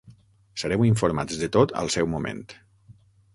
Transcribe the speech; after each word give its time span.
Sereu 0.61 0.85
informats 0.87 1.37
de 1.41 1.49
tot 1.57 1.75
al 1.83 1.93
seu 1.97 2.09
moment. 2.15 2.43